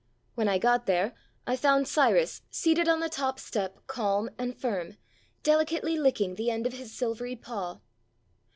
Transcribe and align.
When 0.33 0.47
I 0.49 0.57
got 0.57 0.87
there 0.87 1.13
I 1.45 1.55
found 1.55 1.87
Cyrus 1.87 2.41
seated 2.49 2.89
on 2.89 3.01
the 3.01 3.07
top 3.07 3.39
step 3.39 3.85
calm 3.85 4.31
and 4.39 4.57
firm, 4.59 4.97
delicately 5.43 5.95
licking 5.95 6.33
the 6.33 6.49
end 6.49 6.65
of 6.65 6.73
his 6.73 6.91
silvery 6.91 7.35
paw. 7.35 7.81